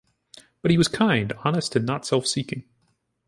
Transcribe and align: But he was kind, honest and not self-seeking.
But 0.63 0.71
he 0.71 0.79
was 0.79 0.87
kind, 0.87 1.31
honest 1.45 1.75
and 1.75 1.85
not 1.85 2.07
self-seeking. 2.07 2.63